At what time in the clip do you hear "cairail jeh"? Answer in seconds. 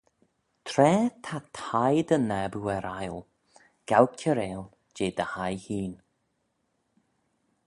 4.19-5.15